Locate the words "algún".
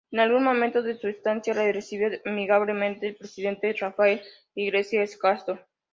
0.19-0.43